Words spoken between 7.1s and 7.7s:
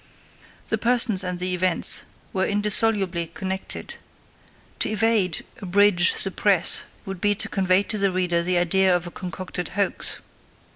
be to